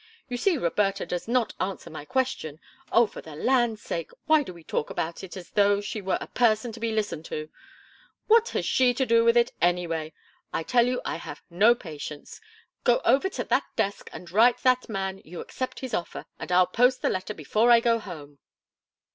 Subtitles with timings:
[0.29, 2.59] You see Roberta does not answer my question!
[2.91, 6.17] Oh, for the land sakes, why do we talk about it as though she were
[6.19, 7.49] a person to be listened to?
[8.25, 10.13] What has she to do with it, anyway?
[10.51, 12.41] I tell you I have no patience.
[12.83, 16.65] Go over to that desk, and write that man you accept his offer, and I'll
[16.65, 18.39] post the letter before I go home."